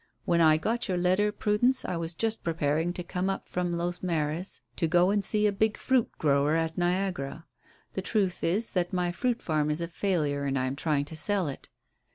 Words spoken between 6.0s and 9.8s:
grower at Niagara. The truth is that my fruit farm is